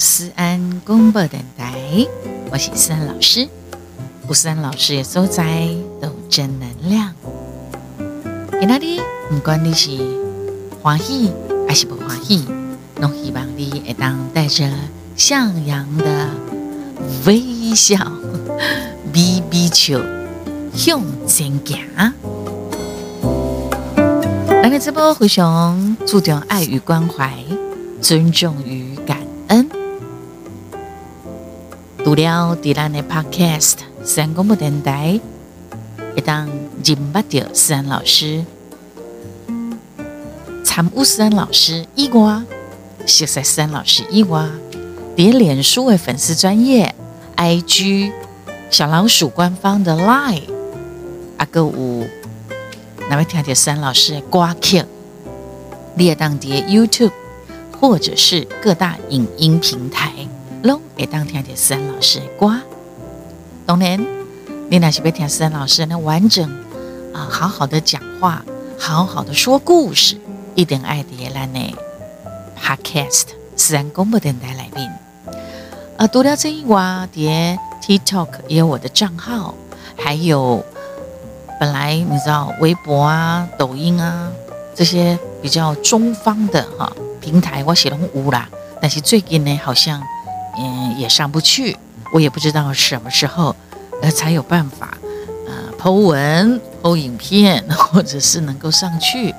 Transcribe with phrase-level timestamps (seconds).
[0.00, 1.74] 思安公播电台，
[2.50, 3.46] 我是思安老师。
[4.26, 5.68] 吴思安老师也所在
[6.00, 7.12] 都正能量。
[8.50, 8.98] 在哪里？
[9.28, 9.90] 不管你是
[10.82, 11.30] 欢喜
[11.68, 12.46] 还是不欢喜，
[12.96, 14.70] 拢希望你会当带着
[15.16, 16.30] 向阳的
[17.26, 17.98] 微笑，
[19.12, 20.00] 微微笑
[20.72, 22.14] 向前行。
[24.48, 27.34] 咱的直播非常注重爱与关怀，
[28.00, 29.68] 尊重与感恩。
[32.10, 35.20] 除了伫咱的 Podcast 三公布电台，
[36.12, 36.48] 会当
[36.84, 38.44] 认捌到思安老师、
[40.64, 42.42] 参悟思安老师以外，
[43.06, 44.44] 熟悉思安老师以外，
[45.16, 46.92] 伫脸书的粉丝专业、
[47.36, 48.10] IG
[48.70, 50.42] 小老鼠官方的 Line，
[51.36, 52.08] 阿，个有
[53.08, 54.84] 哪位听到思安老师的歌曲，
[55.94, 57.12] 你也当伫 YouTube
[57.80, 60.10] 或者是各大影音平台。
[60.62, 62.60] 拢会当听听思安老师的歌，
[63.64, 63.98] 当然，
[64.68, 66.46] 你若是要听思安老师那完整
[67.14, 68.44] 啊，好好的讲话，
[68.78, 70.18] 好好的说故事，
[70.54, 71.74] 一定爱伫咱的
[72.62, 74.86] Podcast 思安公布电台来宾。
[75.96, 79.54] 呃，读了这一话，伫 TikTok 也有我的账号，
[79.96, 80.62] 还有
[81.58, 84.30] 本来你知道微博啊、抖音啊
[84.74, 88.46] 这些比较中方的哈平台，我写拢有啦，
[88.78, 90.02] 但是最近呢，好像。
[90.58, 91.76] 嗯，也上不去，
[92.12, 93.54] 我也不知道什么时候，
[94.02, 94.96] 呃，才有办法，
[95.46, 99.34] 呃，剖文、剖影片， 或者是能够上去。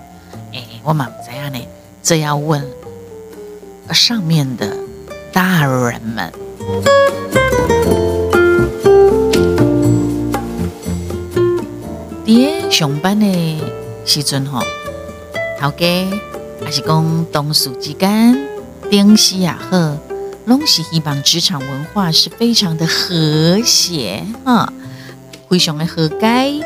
[0.53, 1.59] 哎，我蛮怎样呢？
[2.01, 2.65] 这要问
[3.93, 4.75] 上面的
[5.31, 6.31] 大人们。
[12.23, 13.59] 爹上班的
[14.05, 14.61] 时阵吼，
[15.59, 15.85] 头家
[16.63, 18.37] 还是讲同事之间，
[18.89, 19.97] 顶西也好。
[20.51, 24.73] 拢是希望职场文化是非常的和谐哈，
[25.47, 26.61] 非常的和解。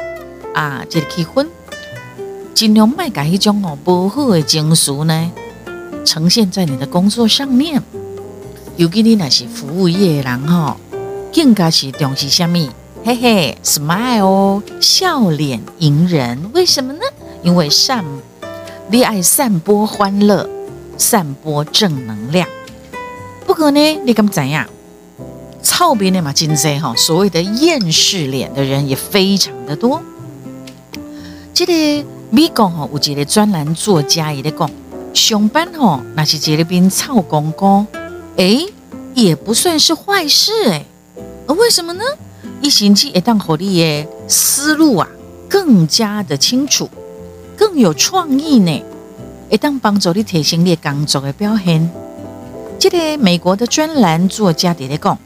[0.56, 1.46] 啊，这个气氛，
[2.56, 5.32] 尽量卖改一种哦不好的情绪呢，
[6.04, 7.84] 呈现在你的工作上面。
[8.76, 10.76] 尤其你那是服务业人哈，
[11.32, 12.68] 更加是重视什么？
[13.04, 16.50] 嘿嘿，smile，笑脸迎人。
[16.56, 17.02] 为什么呢？
[17.44, 18.04] 因为散，
[18.90, 20.50] 你爱散播欢乐，
[20.98, 22.48] 散播正能量。
[23.56, 24.68] 不过呢，你敢怎样？
[25.64, 30.02] 操边的嘛，金贼哈，所谓的厌世脸的人也非常的多。
[31.54, 31.74] 这个
[32.30, 34.70] 美国哈，有一个专栏作家也在讲，
[35.14, 37.88] 上班哈，那是这里边操公公，
[38.36, 38.60] 哎，
[39.14, 40.86] 也不算是坏事哎。
[41.48, 42.04] 为什么呢？
[42.62, 45.08] 一星期一当火力的思路啊，
[45.48, 46.90] 更加的清楚，
[47.56, 48.84] 更有创意呢。
[49.50, 51.90] 一当帮助你提升你工作的表现。
[52.88, 55.18] 这个美国的专栏作家在咧讲，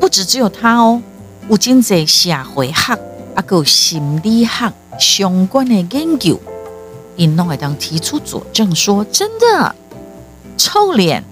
[0.00, 1.02] 不止只有他哦，
[1.50, 2.98] 有真济社会学
[3.34, 6.40] 啊，个心理学相关的研究，
[7.16, 9.76] 因拢会当提出佐证说，真的
[10.56, 11.22] 臭脸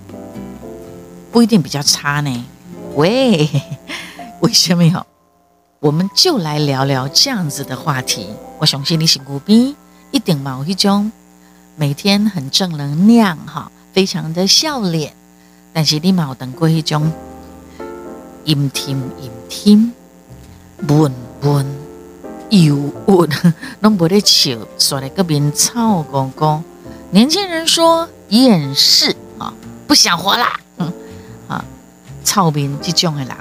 [1.31, 2.45] 不一定比较差呢。
[2.95, 3.49] 喂，
[4.41, 5.07] 为什么哟？
[5.81, 8.27] 我们就来聊聊这样子的话题。
[8.59, 9.75] 我相信你是古逼，
[10.11, 11.11] 一定某一种
[11.75, 13.73] 每天很正能量哈。
[13.93, 15.13] 非常的笑脸，
[15.73, 17.13] 但是你冇等过一种
[18.45, 19.93] 阴天阴天，
[20.79, 21.67] 闷闷
[22.51, 22.77] 忧
[23.07, 23.29] 郁，
[23.81, 26.65] 拢不得笑，说来个边臭公公。
[27.11, 29.53] 年轻人说厌世啊，
[29.87, 30.59] 不想活啦，
[31.49, 31.63] 啊，
[32.25, 33.37] 臭面这种的人，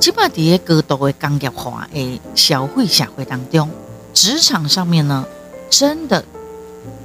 [0.00, 3.70] 起码在高度的工业化的消费社会当中，
[4.12, 5.24] 职场上面呢，
[5.70, 6.24] 真的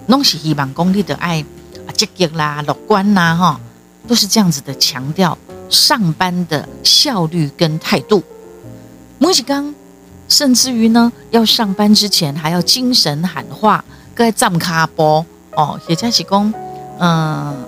[0.07, 1.45] 拢是希望功利的爱。
[1.99, 3.59] 积极啦，乐观啦，哈，
[4.07, 5.37] 都是这样子的强调
[5.69, 8.23] 上班的效率跟态度。
[9.17, 9.75] 母子刚
[10.29, 13.83] 甚至于呢，要上班之前还要精神喊话，
[14.15, 15.25] 该站卡波
[15.55, 16.53] 哦，也就是讲，
[16.99, 17.65] 嗯，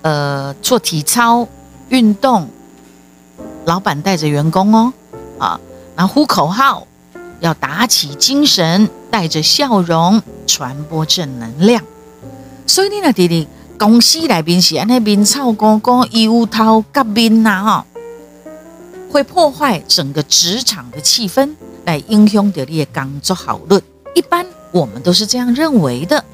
[0.00, 1.46] 呃，做体操
[1.90, 2.48] 运动，
[3.66, 4.92] 老板带着员工哦，
[5.38, 5.60] 啊，
[5.94, 6.86] 然后呼口号，
[7.40, 11.84] 要打起精神，带着笑容，传播正能量。
[12.66, 13.46] 所以你那弟弟
[13.78, 17.86] 公司内边是安尼面臭公公、油头革面呐哈，
[19.10, 21.50] 会破坏整个职场的气氛，
[21.84, 23.80] 来影响到你的工作效率。
[24.14, 26.24] 一般我们都是这样认为的。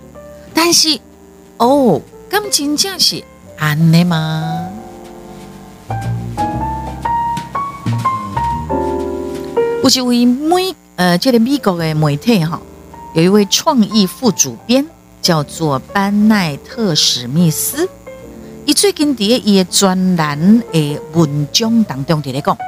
[0.55, 0.99] 但是
[1.59, 2.01] 哦，
[2.31, 3.23] 咁真正是
[3.59, 4.69] 安尼吗？
[9.83, 12.61] 有一位美呃，这个美国的媒体哈，
[13.15, 14.87] 有一位创意副主编。
[15.23, 17.89] 叫做班奈特史密斯，
[18.67, 22.59] 伊最近伫伊的专栏的文章当中，伫咧讲，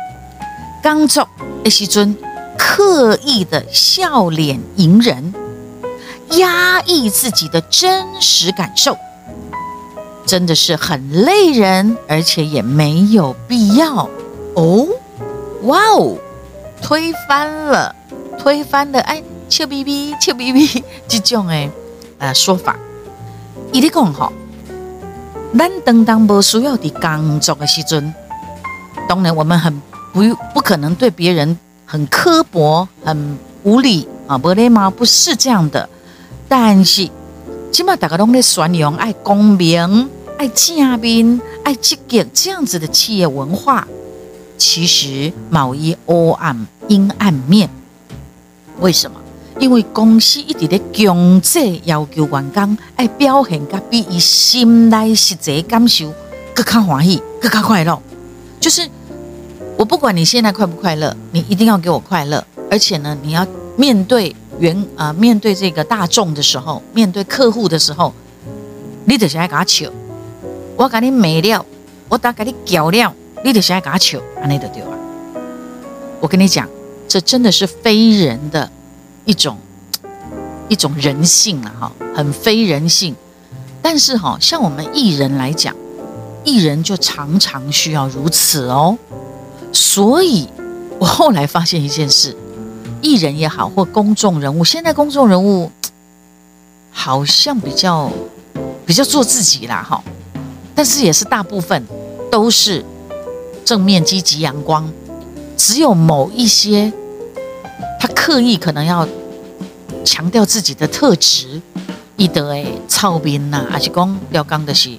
[0.80, 1.28] 工作
[1.64, 2.16] 的时阵
[2.56, 5.34] 刻意的笑脸迎人，
[6.30, 8.96] 压抑自己的真实感受，
[10.24, 14.08] 真的是很累人，而且也没有必要
[14.54, 14.86] 哦。
[15.62, 16.16] 哇哦，
[16.80, 17.94] 推翻了，
[18.38, 21.68] 推翻了，哎，笑眯眯，笑眯眯这种诶
[22.18, 22.76] 呃说法，
[23.72, 24.32] 伊咧讲吼。
[25.56, 28.12] 咱当当不需要的工作的时阵，
[29.08, 29.80] 当然我们很
[30.12, 30.22] 不
[30.52, 31.56] 不可能对别人
[31.86, 35.88] 很刻薄、很无理啊，不礼貌，不是这样的。
[36.48, 37.08] 但是
[37.70, 43.86] 起码大家拢在宣扬爱公平、爱正面、爱积极这样子的企业文化，
[44.58, 47.70] 其实某一黑暗阴暗面，
[48.80, 49.20] 为什么？
[49.60, 56.12] 因为公司一直咧强制要求员工爱表现，甲比伊心内实际感受
[56.54, 58.00] 更加欢喜、更加快乐。
[58.60, 58.88] 就是
[59.76, 62.44] 我不管你现在快不快乐，你一定要给我快乐。
[62.70, 63.46] 而且呢，你要
[63.76, 68.12] 面对员啊，面对这个大众的时候，面对客户的时候，
[69.04, 69.88] 你得先来给他笑。
[70.76, 71.64] 我给你美料，
[72.08, 73.14] 我打给你调料，
[73.44, 74.88] 你得先来给他笑，安尼就对了。
[76.20, 76.68] 我跟你讲，
[77.06, 78.68] 这真的是非人的。
[79.24, 79.56] 一种
[80.68, 83.14] 一种人性了哈，很非人性。
[83.82, 85.74] 但是哈，像我们艺人来讲，
[86.42, 88.96] 艺人就常常需要如此哦。
[89.72, 90.48] 所以
[90.98, 92.36] 我后来发现一件事，
[93.02, 95.70] 艺人也好，或公众人物，现在公众人物
[96.90, 98.10] 好像比较
[98.86, 100.02] 比较做自己啦哈。
[100.74, 101.86] 但是也是大部分
[102.30, 102.84] 都是
[103.64, 104.90] 正面、积极、阳光，
[105.56, 106.92] 只有某一些。
[108.04, 109.08] 他刻意可能要
[110.04, 111.58] 强调自己的特质，
[112.18, 114.90] 一得诶操兵呐，还是讲廖刚的是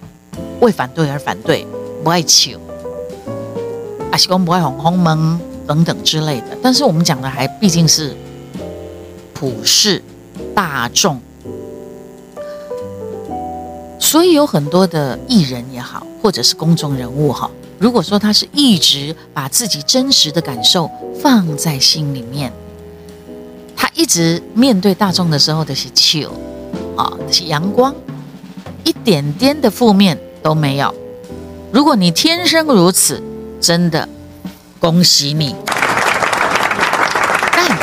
[0.60, 1.68] 为反对而反对，
[2.04, 2.60] 不爱求，
[4.12, 6.58] 还是讲不爱哄哄蒙等等之类的。
[6.64, 8.12] 但是我们讲的还毕竟是
[9.36, 10.02] 普世
[10.56, 11.22] 大众，
[14.00, 20.90] 所以有很多的艺人也好，或者是公众人物哈，如果说他是一直把自己真实的感受
[21.22, 22.52] 放在心里面。
[23.96, 26.30] 一直面对大众的时候的是球
[26.98, 27.96] 啊，是阳光，
[28.84, 30.94] 一点点的负面都没有。
[31.72, 33.24] 如果你天生如此，
[33.62, 34.08] 真的
[34.80, 35.56] 恭喜你。
[37.56, 37.80] 但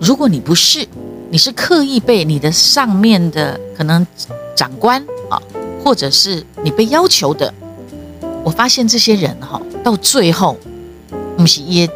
[0.00, 0.86] 如果你不是，
[1.28, 4.06] 你是刻意被你的上面的可能
[4.54, 5.42] 长官啊，
[5.82, 7.52] 或者是你被要求的，
[8.44, 10.56] 我发现这些人哈，到最后
[11.36, 11.90] 不是也。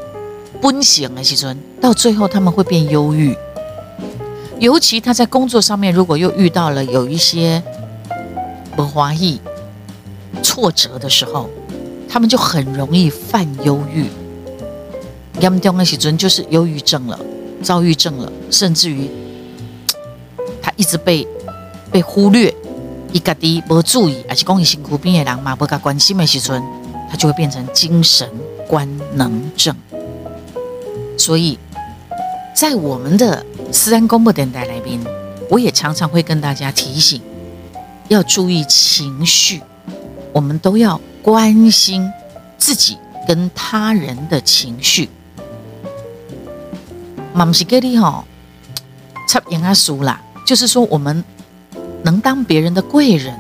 [0.61, 3.37] 奔行的时阵，到最后他们会变忧郁，
[4.59, 7.63] 尤其他在工作上面，如果又遇到了有一些
[8.75, 9.41] 不华意、
[10.43, 11.49] 挫折的时候，
[12.09, 14.07] 他们就很容易犯忧郁。
[15.41, 17.21] 严重的时阵就是忧郁症了、
[17.63, 19.11] 躁郁症了，甚至于
[20.63, 21.29] 他一直被
[21.93, 22.53] 被忽略，
[23.13, 26.63] 一个滴不注意，而且讲伊辛苦边的人嘛，不加关心的时阵，
[27.11, 28.27] 他就会变成精神
[28.67, 29.77] 官能症。
[31.17, 31.59] 所以，
[32.55, 35.01] 在我们的私安公布电台来宾，
[35.51, 37.21] 我也常常会跟大家提醒，
[38.09, 39.63] 要注意情绪，
[40.33, 42.09] 我们都要关心
[42.59, 45.09] 自己跟他人的情绪。
[47.33, 48.25] 马姆西格里哈，
[49.29, 51.25] 插言阿叔啦，就是说我们
[52.03, 53.35] 能当别人的贵人，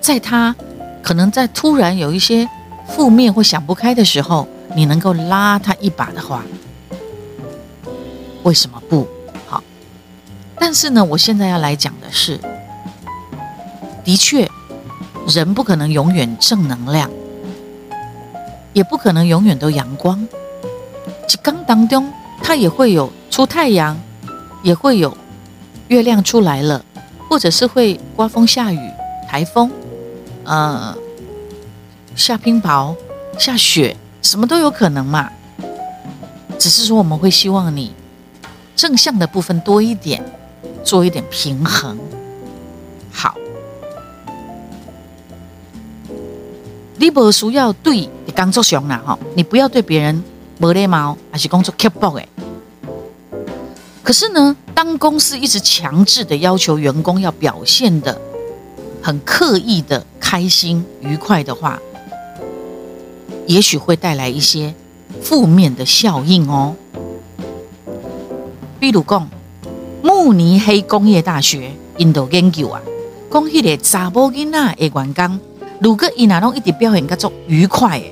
[0.00, 0.56] 在他
[1.02, 2.48] 可能在突然有一些
[2.88, 4.48] 负面或想不开的时候。
[4.74, 6.44] 你能够拉他一把的话，
[8.44, 9.06] 为什么不
[9.46, 9.62] 好？
[10.56, 12.38] 但是呢，我现在要来讲的是，
[14.04, 14.48] 的确，
[15.26, 17.10] 人不可能永远正能量，
[18.72, 20.26] 也不可能永远都阳光。
[21.26, 22.12] 这刚当中，
[22.42, 23.98] 它也会有出太阳，
[24.62, 25.16] 也会有
[25.88, 26.84] 月亮出来了，
[27.28, 28.90] 或者是会刮风下雨、
[29.28, 29.70] 台风，
[30.44, 30.96] 呃，
[32.14, 32.94] 下冰雹、
[33.38, 33.96] 下雪。
[34.22, 35.30] 什么都有可能嘛，
[36.58, 37.92] 只是说我们会希望你
[38.76, 40.24] 正向的部分多一点，
[40.84, 41.98] 做一点平衡。
[43.10, 43.34] 好，
[46.96, 50.22] 你不需要对你工作上啦哈，你不要对别人
[50.60, 52.28] 无礼貌，还是工作刻薄诶。
[54.02, 58.20] 可是呢，当公司一直强制的要求员工要表现的
[59.02, 61.78] 很刻意的开心愉快的话，
[63.46, 64.74] 也许会带来一些
[65.22, 66.74] 负面的效应哦。
[68.78, 69.28] 比如讲，
[70.02, 72.80] 慕尼黑工业大学印度研究啊，
[73.30, 75.40] 讲迄个查甫囡仔的员工
[75.80, 78.02] 如果伊哪弄一直表现，叫做愉快，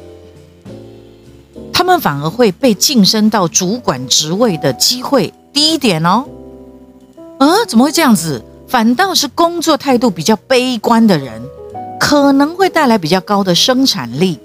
[1.73, 6.25] 他们反而会被晋升到主管职位的机会低一点哦。
[7.39, 8.43] 啊，怎么会这样子？
[8.67, 11.41] 反倒是工作态度比较悲观的人，
[11.99, 14.39] 可能会带来比较高的生产力。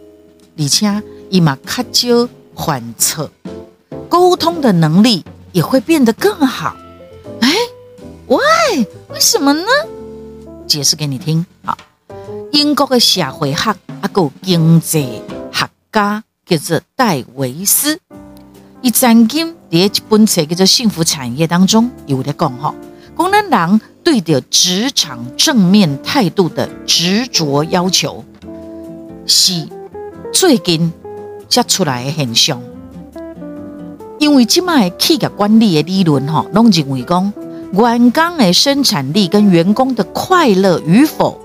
[0.58, 3.30] 而且伊嘛较少犯错，
[4.08, 6.76] 沟通的能力也会变得更好。
[7.42, 7.50] 哎
[8.28, 8.86] ，why？
[9.10, 9.66] 为什么呢？
[10.68, 11.46] 解释给你听。
[11.66, 11.76] 啊，
[12.52, 18.00] 英国的社会学啊，个经济学家叫做戴维斯，
[18.82, 22.76] 伊曾经在一本册叫做《幸福产业》当中有咧讲吼，
[23.16, 28.24] 工人人对着职场正面态度的执着要求，
[29.26, 29.68] 是
[30.34, 30.92] 最近
[31.48, 32.62] 才出来的现象。
[34.20, 37.32] 因为即卖企业管理的理论吼，拢认为讲。
[37.74, 41.40] 员工的生产力跟员工的快乐与否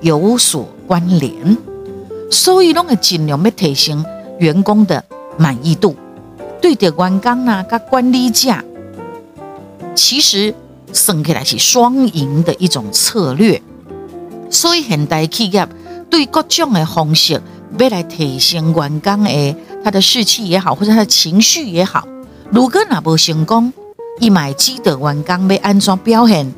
[0.00, 1.58] 有所关联，
[2.30, 4.02] 所以拢会尽量要提升
[4.38, 5.04] 员工的
[5.36, 5.94] 满意度。
[6.62, 8.54] 对着员工呐，跟管理者，
[9.94, 10.54] 其实
[10.94, 13.60] 算起来是双赢的一种策略。
[14.48, 15.68] 所以现代企业
[16.08, 17.42] 对各种的方式
[17.78, 22.06] 要来提升员工的他的士气也好，或者他的情绪也好，
[22.50, 23.72] 如果那不成功。
[24.18, 26.50] 一买记得完刚被安装标很，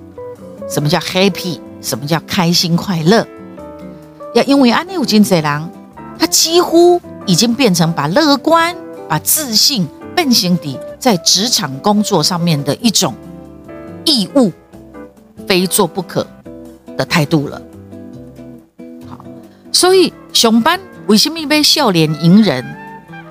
[0.70, 1.58] 什么叫 happy？
[1.80, 3.26] 什么叫开心快乐？
[4.32, 5.68] 要因为安内有金贼狼，
[6.16, 8.76] 他几乎已经变成把乐观、
[9.08, 13.12] 把自信变成底在职场工作上面的一种
[14.04, 14.52] 义务，
[15.44, 16.24] 非做不可
[16.96, 17.60] 的态度了。
[19.08, 19.18] 好，
[19.72, 22.62] 所以上班为什么要笑脸迎人？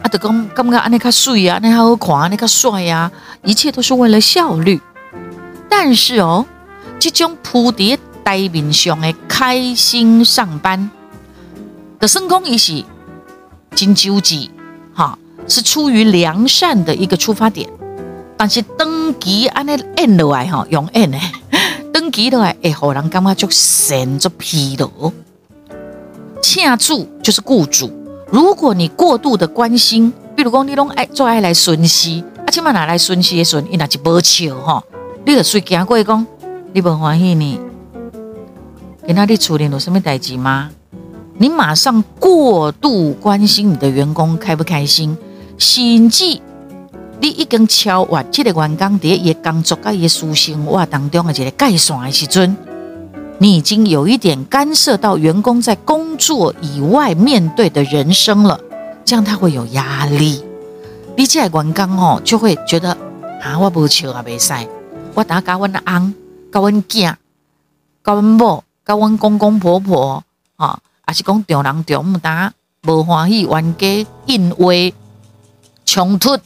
[0.01, 3.11] 啊，就讲感觉安尼较水啊，安尼好看，安尼较帅啊。
[3.43, 4.81] 一切都是为了效率，
[5.69, 6.43] 但是哦，
[6.99, 10.89] 这种铺叠台面上的开心上班
[11.99, 12.83] 的成功意识，
[13.75, 14.49] 真纠结
[14.95, 15.17] 哈，
[15.47, 17.69] 是出于良善的一个出发点。
[18.35, 21.19] 但是登记安尼按落来哈，用按呢，
[21.93, 24.89] 登记落来会让人感觉就神就疲劳。
[26.61, 27.91] 恰住就是雇主，
[28.31, 32.23] 如果你过度的关心，比如讲你拢爱做爱来顺息。
[32.45, 34.83] 啊，起码拿来顺息的时候，伊那就无笑吼。
[35.25, 36.25] 你就随行过讲，
[36.73, 37.59] 你不欢喜呢？
[39.05, 40.69] 跟他的处理有什么代志吗？
[41.37, 45.17] 你马上过度关心你的员工开不开心，
[45.57, 46.25] 甚至
[47.21, 52.55] 你一根敲完这个员工伫伊工作甲伊私生活当中的一个界线的时阵，
[53.39, 58.59] 你已经有一点干涉到员工在工作以外面对的人生了，
[59.05, 60.43] 这样他会有压力。
[61.15, 62.97] 你这员工哦，就会觉得
[63.41, 64.53] 啊，我无笑也袂使，
[65.13, 66.15] 我打甲阮翁、
[66.51, 67.15] 甲阮囝、
[68.03, 70.23] 甲阮某、甲阮公公婆婆，
[70.55, 72.51] 哈，还是讲丈人丈母打
[72.87, 74.93] 无欢喜，冤家因为
[75.85, 76.37] 冲突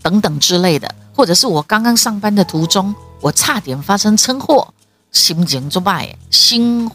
[0.00, 4.72] 等等之类的，或者是我刚刚上班的途中，我差点发生车祸，
[5.14, 6.90] 心情就败，心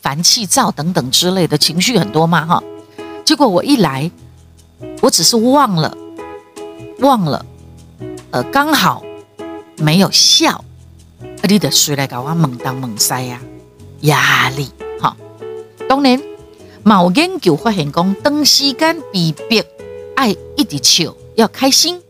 [0.00, 2.62] 烦气躁等等之类的情绪很多嘛，哈，
[3.24, 4.08] 结果我一来。
[5.00, 5.96] 我只是忘了，
[6.98, 7.46] 忘了，
[8.32, 9.00] 呃，刚好
[9.76, 10.64] 没有笑，
[11.44, 13.40] 你得谁来搞我猛当猛塞呀？
[14.00, 14.68] 压力，
[15.00, 15.16] 哈。
[15.88, 16.20] 当然，
[16.82, 19.64] 某研究发现讲，长时间比别
[20.16, 22.02] 爱一直笑，要开心，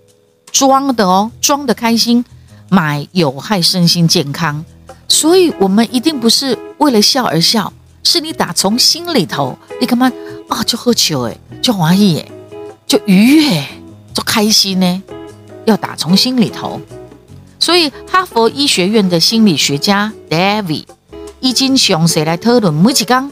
[0.51, 2.25] 装的哦，装的开心，
[2.73, 4.64] 买有害身心健康。
[5.07, 7.71] 所以，我们一定不是为了笑而笑，
[8.02, 10.11] 是你打从心里头，你干嘛
[10.49, 10.64] 啊？
[10.64, 12.33] 就喝酒诶，就玩意诶。
[12.87, 13.62] 就愉悦，
[14.14, 15.02] 就开心呢，
[15.67, 16.81] 要打从心里头。
[17.61, 20.87] 所以，哈佛医学院的心理学家 David
[21.41, 23.31] 已经详细来讨论每一讲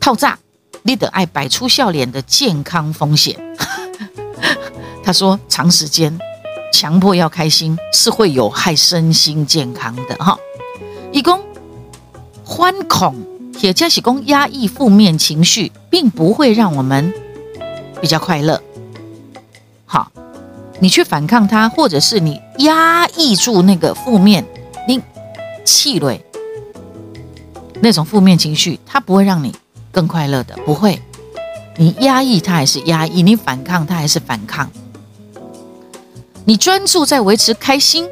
[0.00, 0.36] 套炸，
[0.82, 3.38] 你得爱摆出笑脸的健康风险。
[5.04, 6.18] 他说，长时间
[6.72, 10.38] 强迫要开心是会有害身心健康的哈。
[11.12, 11.40] 一共
[12.44, 13.14] 欢恐，
[13.60, 17.12] 也就是讲压抑负面情绪，并不会让我们。
[18.00, 18.62] 比较快乐，
[19.84, 20.12] 好，
[20.78, 24.46] 你去反抗它，或者是你压抑住那个负面、
[24.86, 25.00] 你
[25.64, 26.24] 气馁
[27.80, 29.52] 那种负面情绪，它不会让你
[29.90, 31.02] 更快乐的，不会。
[31.76, 34.70] 你压抑它还是压抑，你反抗它还是反抗。
[36.48, 38.08] 你专注在维持开心，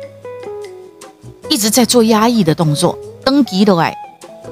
[1.49, 3.97] 一直在做压抑的动作，登级的爱，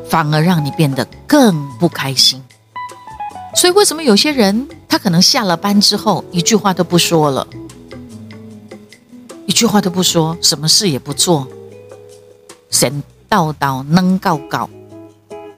[0.08, 2.42] 反而让你变得更不开心。
[3.54, 4.66] 所以，为什么有些人？
[4.88, 7.46] 他可能下了班之后一句话都不说了，
[9.44, 11.46] 一句话都不说，什么事也不做，
[12.70, 14.70] 神叨叨能告告，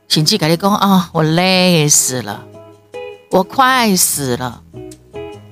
[0.08, 2.44] 请记改立功啊，我累死了，
[3.30, 4.64] 我快死了。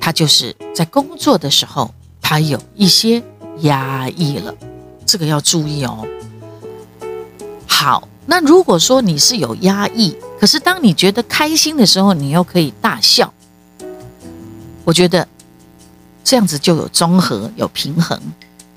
[0.00, 1.95] 他就是在工作的时候，
[2.26, 3.23] 他有一些
[3.59, 4.54] 压抑了，
[5.04, 6.07] 这个要注意哦。
[7.66, 13.33] 好，那如果说你是有压抑，可是当你觉得开心的时候，你又可以大笑，
[14.85, 15.28] 我觉得
[16.25, 18.19] 这样子就有综合、有平衡，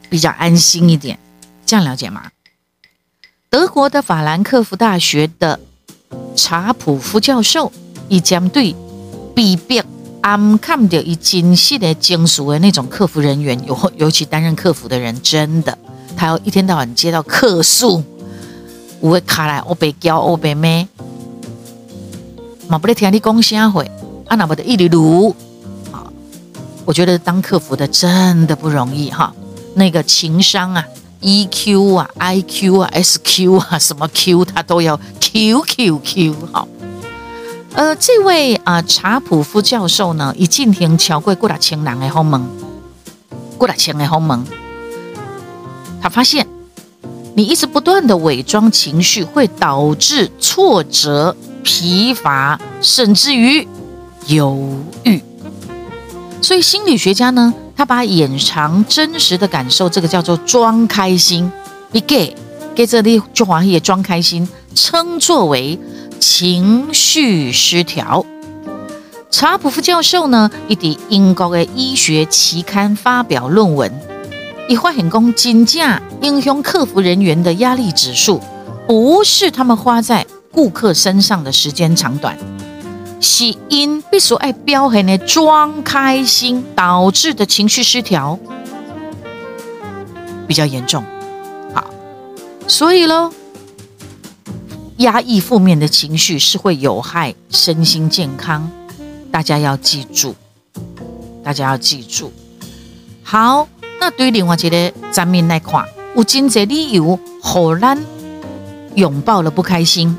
[0.09, 1.17] 比较安心一点。
[1.65, 2.29] 这样了解吗？
[3.49, 5.57] 德国的法兰克福大学的
[6.35, 7.71] 查普夫教授
[8.09, 8.75] 已将对
[9.33, 9.83] 比别。
[10.21, 15.77] I'm 看到一精细的金属的那种客服人员，尤尤其担任客服的人，真的，
[16.17, 18.03] 他要一天到晚接到客诉，
[18.99, 20.85] 我会卡来，我被叫，我被骂，
[22.67, 23.89] 嘛不得听你讲啥会，
[24.27, 25.33] 啊那不得一里路，
[25.93, 26.03] 啊，
[26.83, 29.33] 我觉得当客服的真的不容易哈，
[29.75, 30.83] 那个情商啊
[31.21, 36.67] ，EQ 啊，IQ 啊，SQ 啊，什么 Q 他都要 QQQ 哈。
[37.77, 42.43] 呃，这位啊查普夫教授呢，已进行超过过来千人的访问，
[43.55, 44.43] 过来千的访问，
[46.01, 46.47] 他发现
[47.35, 53.67] 你一直不断的伪装情绪，会导致挫折、疲乏，甚至于
[54.25, 54.57] 犹
[55.03, 55.21] 豫。
[56.41, 61.51] 所以心理学家呢，他把掩藏真实的感受，这个叫做装开心，
[61.91, 62.35] 你给
[62.73, 65.79] 给这里就华也装开心，称作为。
[66.19, 68.25] 情绪失调，
[69.29, 73.91] 查普夫教授呢，伊伫英国的医学期刊发表论文，
[74.67, 78.41] 以发现讲，真正英雄客服人员的压力指数，
[78.87, 82.37] 不是他们花在顾客身上的时间长短，
[83.19, 88.37] 是因必须爱表现的装开心导致的情绪失调
[90.47, 91.03] 比较严重。
[91.73, 91.85] 好，
[92.67, 93.31] 所以喽。
[94.97, 98.67] 压抑负面的情绪是会有害身心健康，
[99.31, 100.33] 大家要记住，
[101.43, 102.33] 大家要记住。
[103.21, 103.67] 好，
[103.99, 107.95] 那对另外一个层面来看，有真济理由荷咱
[108.95, 110.17] 拥抱了不开心。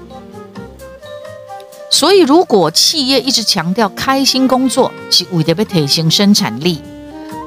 [1.90, 6.80] 所以，如果企业一直强调开心工作是为了要提升生产力，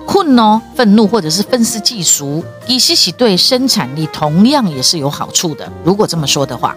[0.05, 5.71] 困哦、愤怒或者是愤世嫉俗，其实是对生产力同样也是有好处的。
[5.85, 6.75] 如果这么说的话。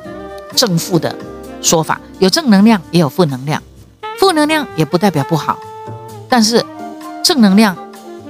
[0.54, 1.14] 正负的
[1.60, 3.62] 说法有正能量，也有负能量。
[4.18, 5.58] 负能量也不代表不好，
[6.28, 6.64] 但是
[7.22, 7.76] 正能量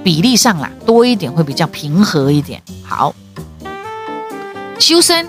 [0.02, 2.62] 比例上啦多一点会比较平和一点。
[2.82, 3.14] 好，
[4.78, 5.28] 修身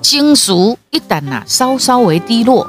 [0.00, 2.66] 精俗一旦呐稍稍微低落，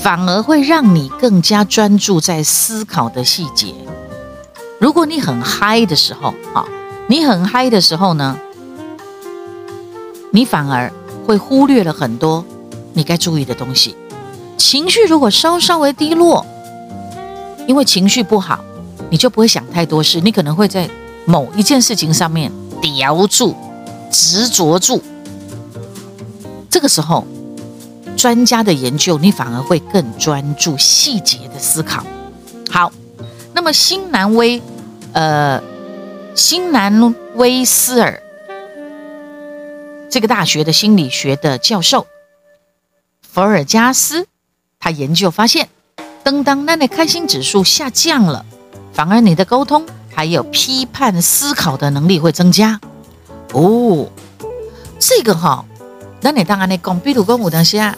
[0.00, 3.74] 反而会让你更加专注在思考的细节。
[4.78, 6.64] 如果你很嗨的时候啊，
[7.08, 8.38] 你很嗨的时候呢，
[10.30, 10.92] 你反而。
[11.28, 12.42] 会忽略了很多
[12.94, 13.94] 你该注意的东西。
[14.56, 16.44] 情绪如果稍稍微低落，
[17.66, 18.64] 因为情绪不好，
[19.10, 20.22] 你就不会想太多事。
[20.22, 20.88] 你可能会在
[21.26, 23.54] 某一件事情上面叼住、
[24.10, 25.02] 执着住。
[26.70, 27.26] 这个时候，
[28.16, 32.02] 专家的研究，你反而会更专注细节的思考。
[32.70, 32.90] 好，
[33.52, 34.62] 那么新南威，
[35.12, 35.60] 呃，
[36.34, 38.22] 新南威斯尔。
[40.10, 42.06] 这个大学的心理学的教授
[43.20, 44.26] 福尔加斯，
[44.80, 45.68] 他研究发现，
[46.22, 48.44] 当当那的开心指数下降了，
[48.92, 52.80] 反而你的沟通还有批判思考的能力会增加。
[53.52, 54.08] 哦，
[54.98, 55.64] 这个哈，
[56.22, 57.96] 那你当然你讲，比如讲，我等下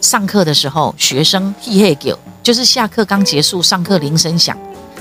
[0.00, 4.58] 上课的时候，学生嘿嘿叫，就是下课刚结束，上课铃声响，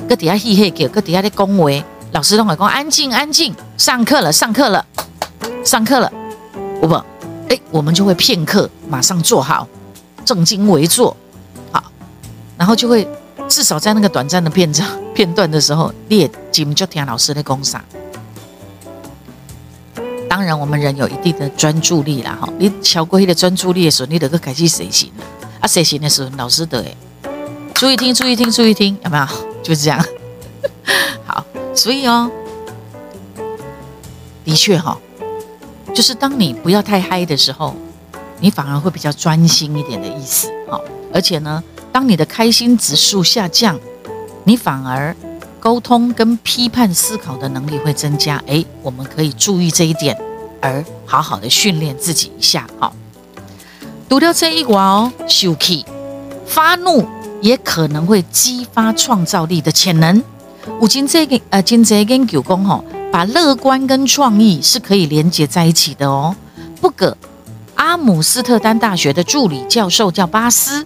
[0.10, 4.86] 搁底下嘿嘿叫，搁底下在恭维，老师都会讲安静安静，上课了上课了。
[5.64, 6.12] 上课了，
[6.82, 6.94] 我不，
[7.50, 9.68] 哎，我们就会片刻马上做好，
[10.26, 11.16] 正襟危坐，
[11.72, 11.84] 好，
[12.58, 13.08] 然后就会
[13.48, 17.84] 至少在那个短暂的片章片段的时候，列紧就听老师的讲啥。
[20.30, 25.12] 当然，我们人有一定的专注力啦，哈，你超过一的专注力的时候，你得个开始随行
[25.60, 26.84] 啊，随行的时候，老师的，
[27.76, 29.26] 注意听，注意听，注意听，有没有？
[29.62, 30.06] 就是这样。
[31.26, 32.30] 好，所以哦，
[34.44, 34.98] 的确哈。
[35.94, 37.76] 就是当你不要太嗨的时候，
[38.40, 40.82] 你反而会比较专心一点的意思，好。
[41.14, 43.80] 而且呢，当你的开心指数下降，
[44.44, 45.16] 你反而
[45.60, 48.42] 沟通跟批判思考的能力会增加。
[48.48, 50.18] 诶，我们可以注意这一点，
[50.60, 52.94] 而好好的训练自己一下，好。
[54.10, 55.86] 读掉这一卦哦，休气、
[56.48, 57.08] 发怒
[57.42, 60.22] 也可能会激发创造力的潜能。
[60.82, 62.84] 五金这个呃，金这跟九宫吼。
[63.14, 66.36] 把乐观跟创意是可以连接在一起的哦。
[66.82, 67.16] 不过，
[67.76, 70.84] 阿姆斯特丹大学的助理教授叫巴斯，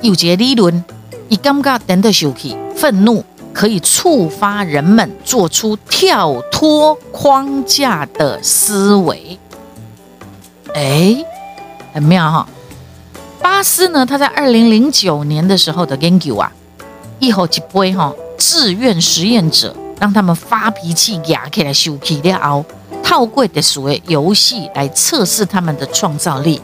[0.00, 0.82] 有节理论，
[1.28, 3.22] 以感觉等的休气，愤怒
[3.52, 9.38] 可以触发人们做出跳脱框架的思维。
[10.72, 11.22] 哎，
[11.92, 12.48] 很妙哈！
[13.42, 16.50] 巴斯呢，他在二零零九年的时候的研究啊，
[17.18, 22.64] 一后一杯哈，志愿实验者让他们发脾气、压起来、生气了后。
[23.02, 26.60] 套过的所谓游戏来测试他们的创造力，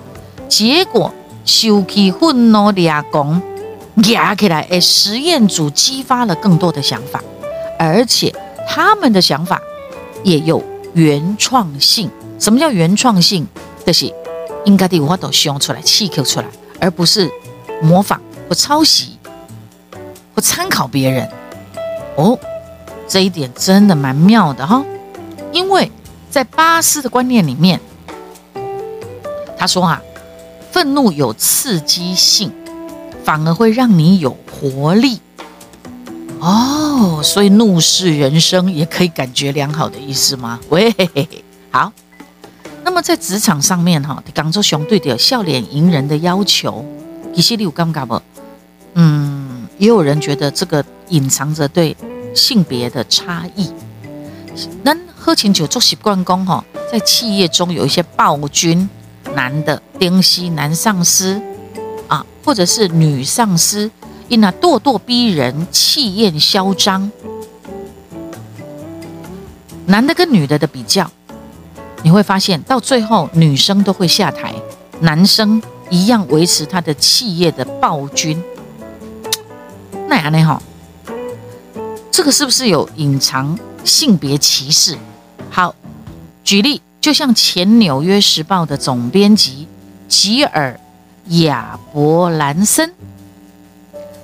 [0.49, 1.11] 结果
[1.45, 3.41] 休气愤怒俩公
[4.09, 7.23] 压起来，诶，实验组激发了更多的想法，
[7.79, 8.35] 而且
[8.69, 9.59] 他们的想法
[10.23, 12.11] 也有原创性。
[12.39, 13.47] 什么叫原创性？
[13.87, 14.13] 就是
[14.67, 16.47] 应该的话都用出来、气口出来，
[16.79, 17.31] 而不是
[17.81, 19.19] 模仿或抄袭
[20.35, 21.27] 或参考别人。
[22.17, 22.39] 哦，
[23.07, 24.85] 这一点真的蛮妙的哈，
[25.53, 25.91] 因为。
[26.31, 27.79] 在巴斯的观念里面，
[29.57, 30.03] 他说啊，
[30.73, 32.51] 愤怒有刺激性，
[33.23, 35.21] 反而会让你有活力。
[36.41, 40.59] 哦，所以怒视人生也可以感觉良好的意思吗？
[40.71, 40.93] 喂，
[41.71, 41.93] 好。
[42.83, 46.85] 那么在职场上面哈，港州熊对的笑脸迎人的要求，
[47.33, 48.21] 其实你有尴尬不？
[48.95, 51.97] 嗯，也有人觉得这个隐藏着对
[52.35, 53.73] 性别的差异。
[54.83, 58.89] 那喝清酒做习惯工哈，在企业中有一些暴君，
[59.35, 61.41] 男的丁西男上司
[62.09, 63.91] 啊，或者是女上司，
[64.29, 67.11] 因那咄咄逼人、气焰嚣张，
[69.87, 71.11] 男的跟女的的比较，
[72.03, 74.55] 你会发现到最后女生都会下台，
[75.01, 78.41] 男生一样维持他的企业的暴君。
[80.09, 80.63] 那样呢哈，
[82.17, 84.97] 这个是不是有隐藏性别歧视？
[85.51, 85.75] 好，
[86.45, 89.67] 举例，就像前《纽约时报》的总编辑
[90.07, 90.79] 吉尔
[91.31, 92.95] 亚伯兰森，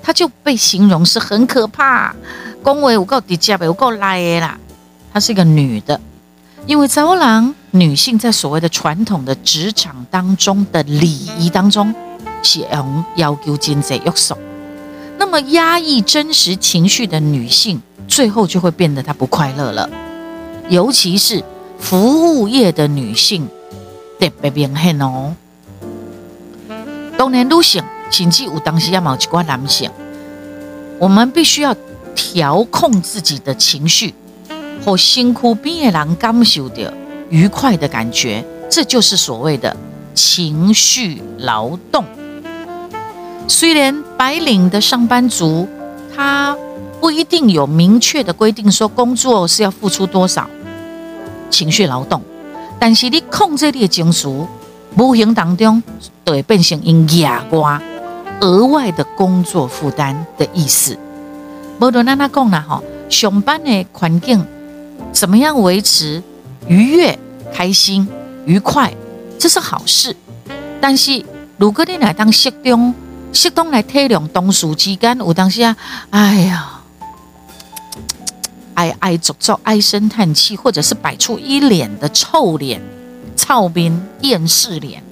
[0.01, 2.15] 他就被形容是很可怕，
[2.63, 4.57] 恭维我够低价，我够赖啦。
[5.13, 6.01] 她是一个女的，
[6.67, 11.93] 因为招郎女性在所谓的传统的职场当中的礼仪当中，
[12.41, 14.37] 是用要求经济约束，
[15.21, 19.87] 那么压抑真实情绪的女性，最后就会变得她不快乐了。
[20.71, 21.45] 尤其是
[21.79, 23.47] 服务业的女性
[24.19, 25.37] 特别明显哦。
[27.19, 29.91] 当然，女性甚至有当时要某一个男性，
[30.99, 31.77] 我们必须要
[32.15, 34.15] 调控自己的情绪，
[34.83, 36.77] 或辛苦边的人感受到
[37.29, 39.77] 愉快的感觉，这就是所谓的
[40.15, 42.03] 情绪劳动。
[43.51, 45.67] 虽然白领的上班族，
[46.15, 46.57] 他
[47.01, 50.49] 不一定有明确的规定说工作是要付出多少。
[51.51, 52.23] 情绪劳动，
[52.79, 54.29] 但是你控制你的情绪，
[54.97, 55.83] 无形当中
[56.23, 57.83] 都会变成因压瓜
[58.41, 60.97] 额外的工作负担的意思。
[61.81, 64.47] 无论咱那讲啦吼，上班的环境
[65.11, 66.23] 怎么样维持
[66.69, 67.19] 愉悦、
[67.53, 68.07] 开心、
[68.47, 68.95] 愉快，
[69.41, 70.15] 这是好事。
[70.81, 71.25] 但是
[71.57, 72.95] 如果你来当适中，
[73.33, 75.77] 适当来体谅同事之间，有当时啊，
[76.11, 76.77] 哎呀。
[78.75, 82.81] 哀哀足足唉声叹气，或者是摆出一脸的臭脸、
[83.37, 85.03] 操边厌世脸，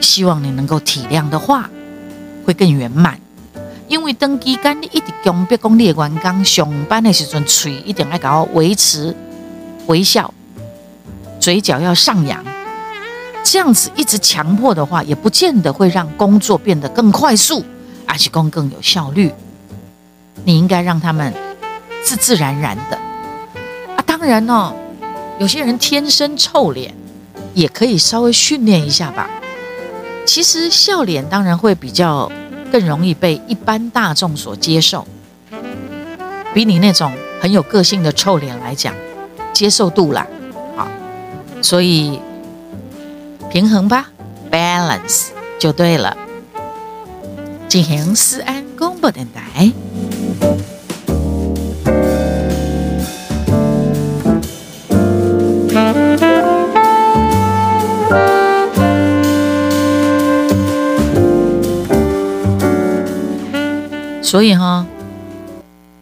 [0.00, 1.68] 希望你能够体谅的话，
[2.46, 3.18] 会更圆满。
[3.88, 9.16] 因为登机间你一直强逼讲你的员工上班的时阵，嘴一定要搞维持
[9.88, 10.32] 微笑，
[11.40, 12.44] 嘴角要上扬，
[13.42, 17.64] 这样子一直强迫的话，也不见得会让工作变得更快速，
[18.06, 19.32] 而且更更有效率。
[20.44, 21.32] 你应该让他们。
[22.02, 22.96] 自自然然的
[23.94, 24.72] 啊，当然哦，
[25.38, 26.94] 有些人天生臭脸，
[27.52, 29.28] 也可以稍微训练一下吧。
[30.24, 32.32] 其实笑脸当然会比较
[32.72, 35.06] 更容易被一般大众所接受，
[36.54, 38.94] 比你那种很有个性的臭脸来讲，
[39.52, 40.26] 接受度啦，
[40.74, 40.88] 好，
[41.60, 42.18] 所以
[43.50, 44.08] 平衡吧
[44.48, 46.16] ，balance 就对了。
[47.66, 49.72] 进行思安公布电台。
[64.22, 64.86] 所以哈，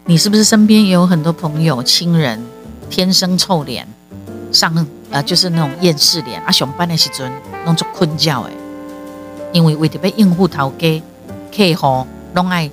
[0.05, 2.39] 你是不是身边也有很多朋友、亲人
[2.87, 3.87] 天生臭脸，
[4.51, 6.51] 上呃就是那种厌世脸啊？
[6.51, 7.31] 上班的时阵
[7.65, 8.51] 弄作困觉诶，
[9.51, 11.03] 因为为着要应付头家、
[11.51, 12.69] 客户，拢爱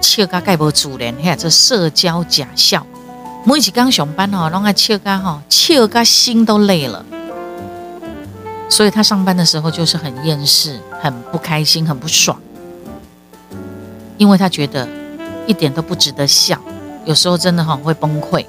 [0.00, 2.86] 笑甲盖无主人，遐做社交假笑。
[3.44, 7.04] 每一天上班哦，拢爱笑甲吼，笑甲心都累了。
[8.68, 12.40] 所以他上班的时候就是很厌世、很不开心、很不爽，
[14.16, 14.88] 因为他觉得
[15.46, 16.60] 一点都不值得笑，
[17.04, 18.46] 有时候真的哈会崩溃。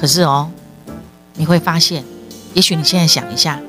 [0.00, 0.48] 可是哦，
[1.34, 2.04] 你会发现，
[2.54, 3.60] 也许你现在想一下，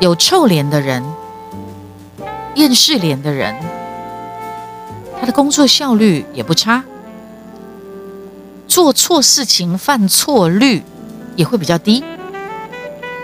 [0.00, 1.04] 有臭脸的人、
[2.54, 3.54] 厌世脸的人，
[5.20, 6.84] 他的工作效率也不差。
[8.66, 10.82] 做错事情犯错率
[11.36, 12.02] 也会比较低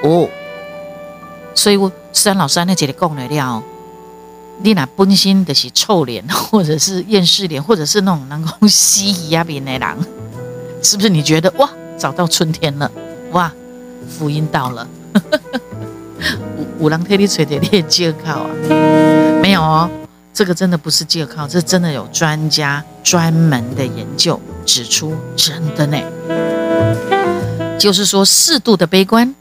[0.04, 0.28] 哦，
[1.54, 3.62] 所以我虽然老师那这里讲了了，
[4.62, 9.96] 你那本身的是臭脸，或者是厌世脸，或者是那种能够蜥蜴啊边的人，
[10.82, 11.68] 是不是你觉得哇，
[12.00, 12.90] 找到春天了，
[13.32, 13.52] 哇，
[14.08, 14.88] 福音到了，
[16.56, 18.50] 五五郎特地吹的练借靠啊，
[19.42, 19.88] 没有哦。
[20.32, 25.98] 这个真的不是借靠，这真的有专家专门的研究指出，真的呢。
[27.78, 29.34] 就是说，适度的悲观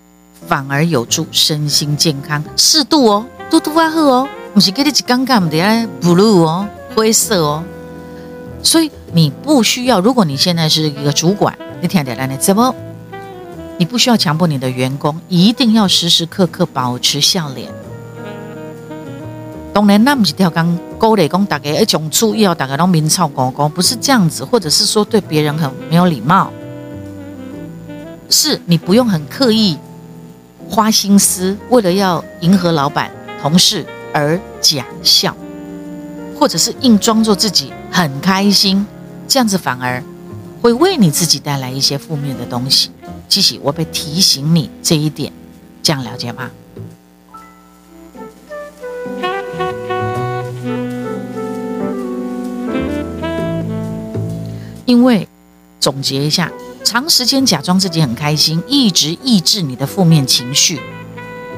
[0.46, 2.44] 反而有助身心健康。
[2.58, 7.64] 适度哦，嘟嘟啊呵哦，不是给你一尴尬，唔得啊，blue 哦，灰色哦。
[8.62, 12.74] 所以你不需要，如果你现在是一个主管，你听点来呢，怎么？
[13.78, 17.70] 你不需要强迫你的员工一定要时时刻刻保持笑脸。
[19.74, 26.52] 当然，那不是跳刚勾勒工大家一种注意哦大家都明操高高，不是这样子，或者是说对别人很没有礼貌，
[28.30, 29.78] 是你不用很刻意
[30.68, 33.10] 花心思，为了要迎合老板、
[33.42, 35.34] 同事而假笑，
[36.38, 38.86] 或者是硬装作自己很开心，
[39.28, 40.04] 这样子反而
[40.62, 42.92] 会为你自己带来一些负面的东西。
[43.28, 45.32] 继续，我被提醒你这一点，
[45.82, 46.50] 这样了解吗？
[54.86, 55.28] 因为
[55.80, 56.52] 总结一下，
[56.84, 60.82] 长时间假装自己很开心，一直抑制你的负面情绪，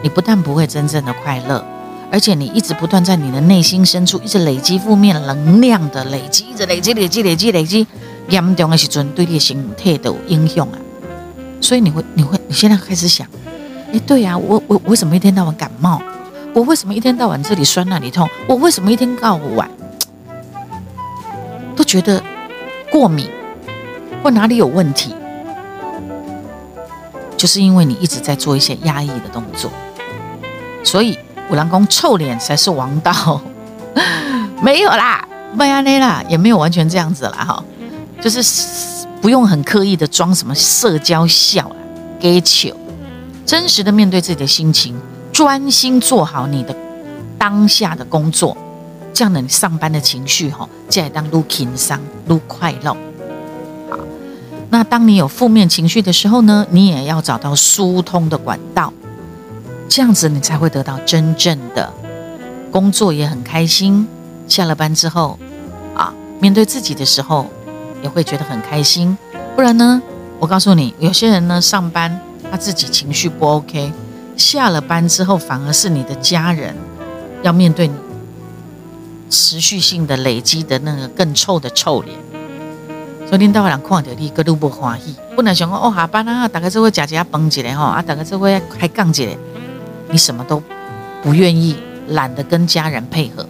[0.04, 1.64] 你不但不会真正的快乐，
[2.12, 7.88] 而且你一直不断在你的内心深处一直累积负面能量的累积，一直累积累积累积累积，
[8.32, 10.78] 严重的时阵对你身体都有影响啊。
[11.62, 13.28] 所以你会你会你现在开始想，
[13.94, 16.02] 哎，对呀，我我为什么一天到晚感冒？
[16.56, 18.28] 我为什么一天到晚这里酸那里痛？
[18.48, 19.70] 我为什么一天到晚
[21.76, 22.24] 都觉得？
[22.92, 23.30] 过敏
[24.22, 25.16] 或哪里有问题，
[27.38, 29.72] 就是因为你一直在做一些压抑的动作，
[30.84, 31.18] 所以
[31.50, 33.40] 五郎公臭脸才是王道。
[34.62, 37.64] 没有啦，没安内啦，也没有完全这样子啦哈，
[38.22, 41.76] 就是不用很刻意的装什么社交笑啊，
[42.20, 42.74] 给糗，
[43.46, 44.96] 真实的面对自己的心情，
[45.34, 46.76] 专心做好你的
[47.38, 48.56] 当下的工作。
[49.14, 52.96] 这样的你上班的情绪哈，再当撸轻松撸快乐。
[53.90, 54.00] 好，
[54.70, 58.94] 那当你有负面情绪的时候呢，你也要找到疏通的管道，
[59.90, 61.92] 这样子你才会得到真正的
[62.72, 64.08] 工作也很开心。
[64.48, 65.38] 下了班之后
[65.94, 67.46] 啊，面对自己的时候
[68.02, 69.18] 也会觉得很开心。
[69.56, 70.02] 不然呢，
[70.40, 73.92] 我告诉你，有些人呢上班他自己情绪不 OK，
[74.36, 76.76] 下了班之后反而是你的家人
[77.42, 77.94] 要面对你。
[79.34, 82.18] 持续性的累积的那个更臭的臭脸，
[83.26, 85.16] 所以领导人看到你个都不欢喜。
[85.38, 89.38] 本来想讲哦下班啊，大概就会假假绷起来哈，啊大概就会开杠起来，
[90.10, 90.62] 你什么都
[91.24, 91.78] 不愿意，
[92.10, 93.48] 懒得跟家人配合，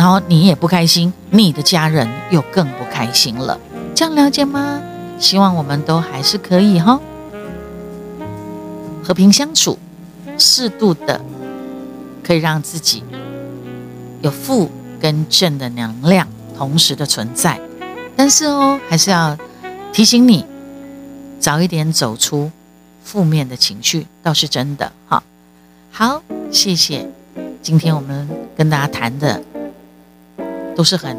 [0.00, 3.60] 然后你也不开心，你的家人又更不开心了。
[3.94, 4.80] 这样了解吗？
[5.18, 6.98] 希望我们都还是可以哈，
[9.04, 9.78] 和平相处，
[10.38, 11.20] 适度的
[12.24, 13.04] 可以让自己。
[14.22, 17.60] 有负跟正的能量同时的存在，
[18.16, 19.36] 但是哦，还是要
[19.92, 20.46] 提醒你
[21.38, 22.50] 早一点走出
[23.04, 25.22] 负面的情绪，倒是真的哈。
[25.90, 27.06] 好，谢谢。
[27.60, 29.42] 今天我们跟大家谈的
[30.76, 31.16] 都是很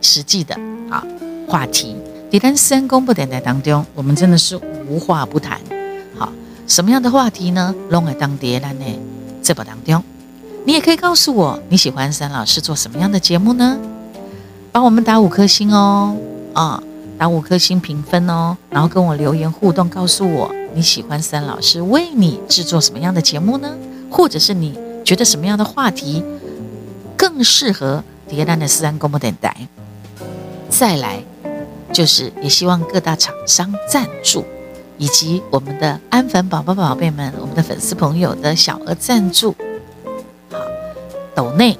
[0.00, 0.54] 实际的
[0.90, 1.04] 啊
[1.46, 1.96] 话题。
[2.30, 4.58] 第三三公布点在当中，我们真的是
[4.88, 5.58] 无话不谈。
[6.16, 6.30] 好，
[6.66, 7.74] 什么样的话题呢？
[7.88, 8.84] 拢在当碟咱的
[9.40, 10.04] 节目当中。
[10.64, 13.78] 你也可以告诉我你喜欢三老师做什么样的节目呢？
[14.70, 16.14] 帮我们打五颗星哦，
[16.52, 16.82] 啊，
[17.16, 23.74] 打五颗星评分哦，然后跟我留言互动，告诉我你喜欢三老师为你制作什么样的节目呢？
[24.10, 26.22] 或者是你觉得什么样的话题
[27.16, 29.56] 更适合蝶兰的四安公播电台？
[30.68, 31.22] 再来
[31.92, 34.44] 就是也希望各大厂商赞助，
[34.98, 39.56] 以及我们的安粉宝宝宝贝们，我们的粉丝朋友的小额赞助。
[40.50, 40.58] 好
[41.34, 41.78] 抖内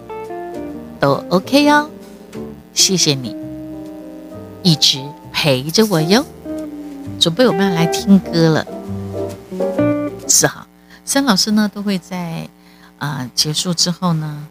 [0.99, 1.91] 都 OK 哦，
[2.73, 3.37] 谢谢你
[4.63, 6.25] 一直陪着我哟。
[7.21, 8.67] 准备我们要来听歌了。
[10.27, 10.67] 是哈，
[11.05, 12.49] 森老师呢都会在
[12.99, 14.47] 啊结束之后呢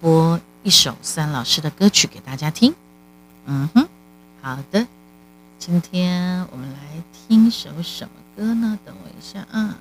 [0.00, 2.74] 播一首三老师的歌曲给大家听。
[3.46, 3.88] 嗯哼，
[4.42, 4.86] 好的，
[5.58, 8.78] 今天我们来听首什么歌呢？
[8.84, 9.78] 等我一下啊，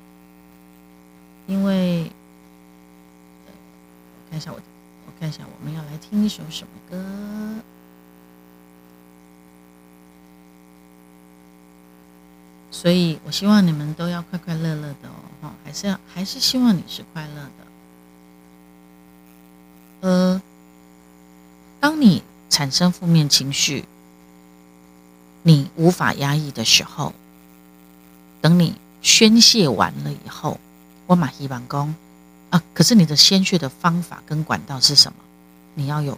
[1.46, 2.10] 因为
[3.46, 7.62] 我看一下我，我看一下我们要来听一首什么歌。
[12.72, 17.52] 所以，我希望你们都要快快乐乐的哦，哈，还是要还是希望你是快乐的。
[20.00, 20.42] 呃，
[22.58, 23.86] 产生负面情绪，
[25.44, 27.14] 你无法压抑的时候，
[28.42, 30.60] 等你宣泄完了以后，
[31.06, 31.94] 我马希望公
[32.50, 35.20] 啊，可是你的宣泄的方法跟管道是什么？
[35.76, 36.18] 你要有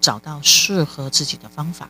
[0.00, 1.88] 找到适合自己的方法。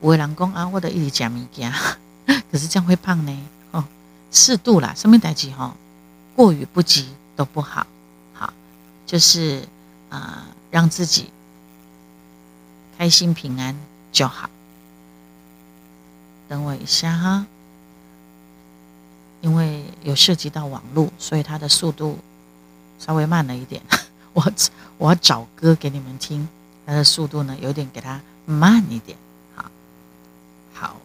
[0.00, 1.70] 有的人讲啊，我的一直讲物件。
[2.50, 3.38] 可是这样会胖呢，
[3.72, 3.84] 哦，
[4.32, 5.76] 适度啦，生命代际哈，
[6.34, 7.86] 过于不及都不好，
[8.32, 8.50] 好，
[9.04, 9.68] 就是
[10.08, 11.30] 啊，让自己
[13.00, 13.74] 开心平安
[14.12, 14.50] 就好。
[16.50, 17.46] 等我一下哈，
[19.40, 22.18] 因为有涉及到网络，所以它的速度
[22.98, 23.80] 稍微慢了一点。
[24.34, 24.52] 我
[24.98, 26.46] 我要找歌给你们听，
[26.84, 29.16] 它的速度呢有点给它慢一点。
[29.56, 29.70] 好，
[30.74, 30.96] 好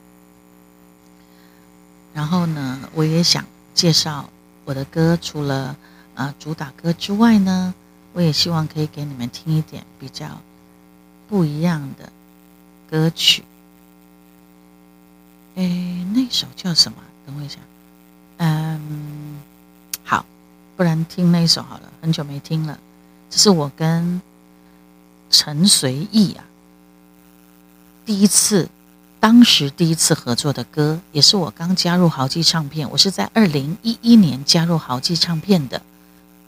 [2.14, 4.30] 然后呢，我也想介绍
[4.66, 5.78] 我的歌，除了
[6.16, 7.74] 呃主打歌之外呢，
[8.12, 10.42] 我也希望可以给你们听一点比较
[11.28, 12.12] 不一样的
[12.90, 13.44] 歌曲。
[15.56, 15.64] 哎，
[16.14, 16.98] 那首叫什么？
[17.26, 17.58] 等我一下。
[18.38, 19.40] 嗯，
[20.04, 20.26] 好，
[20.76, 22.80] 不然听那首好了，很久没听了。
[23.30, 24.22] 这是我跟
[25.30, 26.44] 陈随意啊
[28.06, 28.70] 第一次。
[29.18, 32.88] 当时第一次合作的歌，也是我刚加入豪记唱片。
[32.92, 35.82] 我是在二零一一年加入豪记唱片的。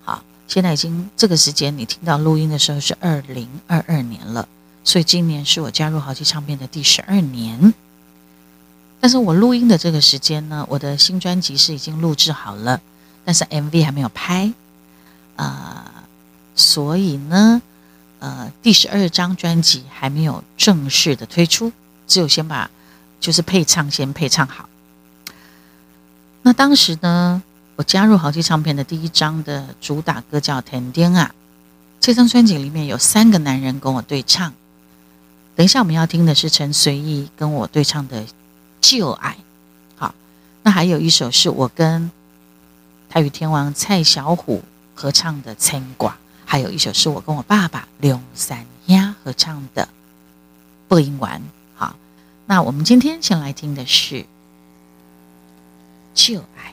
[0.03, 4.47] 好，现在已经这个时间，你听到录音的时候是二零二二年了，
[4.87, 7.73] 所以今年是我加入豪记唱片的第十二年。
[9.01, 12.79] 但是我录音的这个时间呢，我的新专辑是已经录制好了，
[13.25, 14.53] 但是 MV 还没有拍
[15.35, 15.91] 啊，
[16.55, 17.61] 所以呢，
[18.19, 21.73] 呃，第十二张专辑还没有正式的推出。
[22.07, 22.71] 只有先把
[23.19, 24.69] 就是配唱先配唱好。
[26.43, 27.43] 那当时呢，
[27.75, 31.35] 我加入豪记唱片的第一张的主打歌叫《天丁》啊。
[31.99, 34.53] 这张专辑里面有三个男人跟我对唱。
[35.57, 38.21] 等一下我们要听的是陈随意跟我对唱的
[38.79, 39.31] 《旧爱》。
[39.95, 40.13] 好，
[40.61, 42.11] 那还有一首是我跟
[43.09, 46.11] 台语天王蔡小虎合唱的《牵挂》，
[46.45, 49.83] 还有一首是我跟我爸爸刘三丫合唱的
[50.87, 51.41] 《播音完》。
[51.75, 51.95] 好
[52.45, 54.15] 那我们今天先来听的是
[56.13, 56.71] 《旧爱》。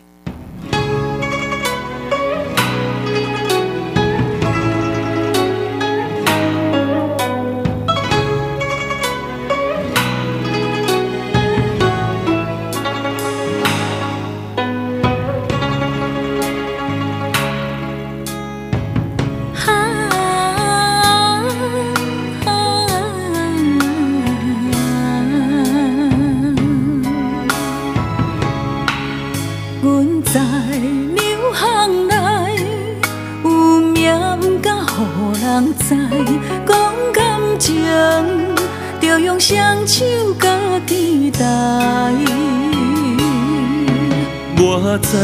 [44.56, 45.16] 我知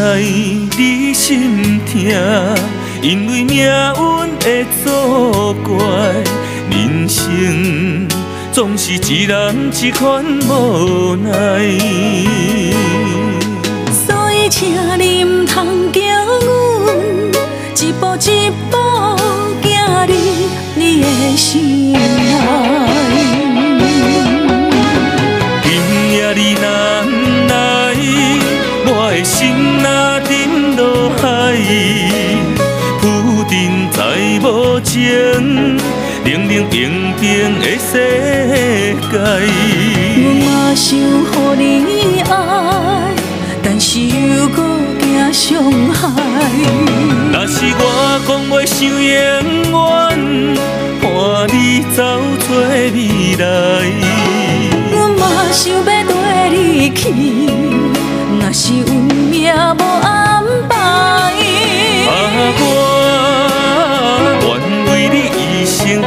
[0.77, 2.01] 你心痛，
[3.03, 5.79] 因为命运的作怪，
[6.71, 8.09] 人生
[8.53, 11.31] 总是一人一款无奈。
[13.93, 15.80] 所以，请你唔通
[35.41, 37.93] 冷冷冰冰的世
[39.11, 39.13] 界。
[40.23, 42.31] 我嘛想予你爱，
[43.63, 44.59] 但是又搁
[45.01, 45.41] 惊伤
[45.93, 46.01] 害。
[47.33, 47.83] 若是我
[48.27, 49.73] 讲袂上永远，
[51.01, 51.05] 伴
[51.49, 51.57] 你
[51.97, 51.99] 走
[52.41, 52.97] 做未
[53.39, 53.43] 来。
[54.93, 56.07] 我嘛想要跟
[56.53, 56.55] 你
[56.95, 57.01] 去。
[58.41, 58.85] 若是运
[59.31, 60.73] 命无安排，
[62.07, 62.11] 啊，
[62.59, 62.63] 我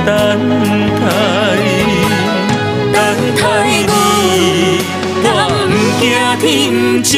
[0.06, 0.08] 等
[1.00, 1.04] 待，
[2.94, 2.98] 等
[3.36, 3.42] 待
[3.88, 3.90] 你，
[5.24, 5.28] 我
[5.70, 6.04] 不惊
[6.40, 6.42] 天
[7.04, 7.12] 照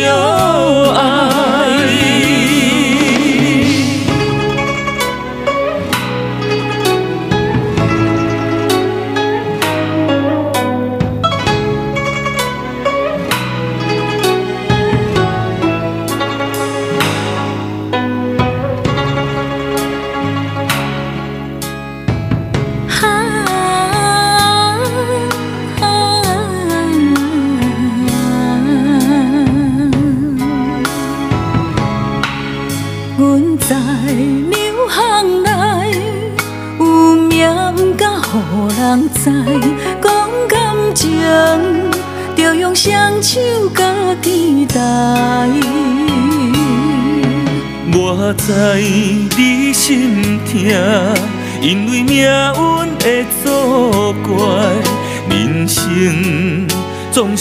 [0.93, 1.03] 爱。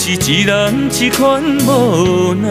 [0.06, 2.50] 是一人一款无奈。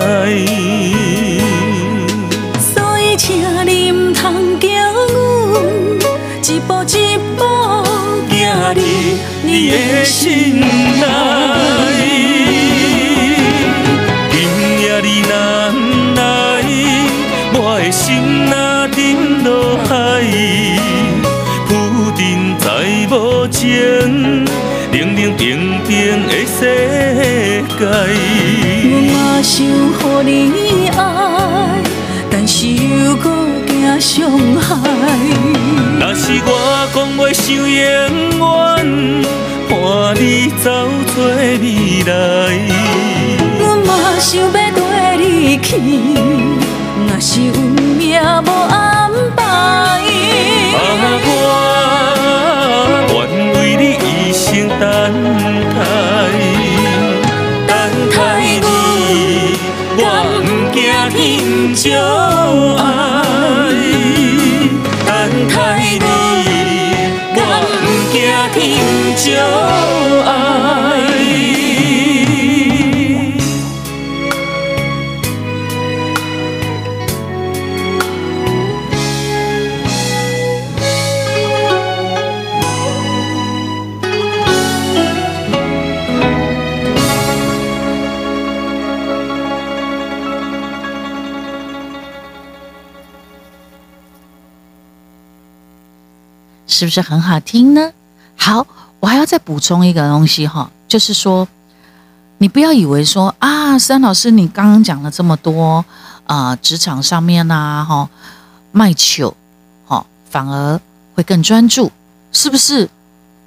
[2.57, 3.37] 所以，请
[3.67, 5.13] 你唔通叫阮
[6.49, 7.45] 一步一步
[7.85, 7.93] 行
[8.27, 8.81] 入
[9.43, 11.05] 你的心内。
[14.31, 14.33] 今
[14.81, 15.31] 夜你若
[16.15, 16.21] 来，
[17.53, 18.01] 我的心
[18.47, 18.51] 若
[18.89, 18.97] 沉
[19.43, 19.93] 落海，
[21.67, 21.71] 浮
[22.17, 22.19] 沉
[22.57, 22.65] 在
[23.15, 24.42] 无情，
[25.43, 25.91] 冷冷冰冰
[26.27, 26.57] 的世
[27.77, 27.83] 界。
[28.85, 29.51] 我嘛想
[30.25, 31.01] 予你爱，
[32.31, 33.29] 但是又搁
[33.67, 34.63] 惊伤害。
[35.99, 36.49] 若是我
[36.93, 37.75] 讲袂想永远，
[39.69, 39.73] 伴
[40.15, 40.65] 你走
[41.13, 41.65] 做未
[42.07, 42.11] 来。
[43.59, 43.89] 我嘛
[44.19, 44.57] 想要跟
[45.19, 45.75] 你去，
[47.05, 47.51] 若是运
[47.97, 48.01] 命
[48.45, 49.43] 无安排。
[50.73, 50.79] 啊，
[54.43, 54.83] 生等待，
[57.65, 57.71] 等
[58.11, 58.17] 待
[58.61, 58.65] 你，
[59.97, 60.01] 我
[60.43, 60.77] 不惊
[61.15, 61.17] 天
[61.73, 61.83] 就
[62.75, 62.81] 爱。
[65.07, 65.09] 等
[65.47, 65.55] 待
[65.97, 66.05] 你，
[67.35, 67.39] 我
[67.79, 68.15] 不惊
[68.53, 68.53] 天
[69.15, 69.25] 就
[96.67, 97.91] 是不是很好听呢？
[98.35, 98.65] 好，
[98.99, 101.47] 我还要再补充一个东西哈，就是说，
[102.39, 105.83] 你不要以为说啊，三老师你刚刚讲了这么多
[106.25, 108.09] 啊，职场上面呐，哈，
[108.71, 109.35] 卖球，
[109.85, 110.79] 哈，反而
[111.15, 111.91] 会更专注，
[112.31, 112.89] 是不是？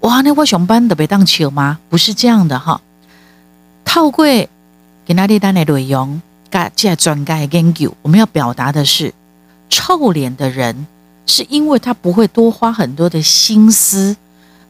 [0.00, 1.78] 哇，那我上班的被当球吗？
[1.88, 2.80] 不是这样的哈。
[3.84, 9.14] 透过给那里单的内容，加加专家研究，我们要表达的是，
[9.68, 10.86] 臭脸的人。
[11.26, 14.16] 是因为他不会多花很多的心思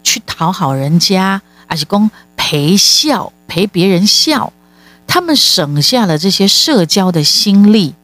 [0.03, 4.53] 去讨好人家，而是公陪笑陪别人笑，
[5.07, 7.95] 他们省下了这些社交的心力，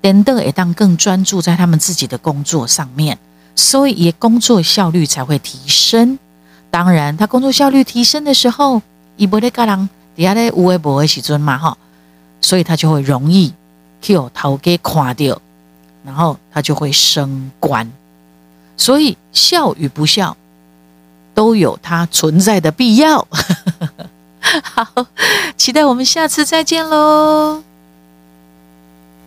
[0.00, 3.18] 等等也当更专注在他们自己的工作上面，
[3.54, 6.18] 所以也工作效率才会提升。
[6.70, 8.82] 当然，他工作效率提升的时候，
[9.16, 11.76] 伊不得个人底下咧无微不微时阵嘛哈，
[12.40, 13.52] 所以他就会容易
[14.02, 15.40] Q 头给垮掉，
[16.04, 17.90] 然后他就会升官。
[18.80, 20.34] 所以笑与不笑
[21.34, 23.28] 都有它存在的必要。
[24.40, 25.06] 好，
[25.54, 27.62] 期待我们下次再见喽。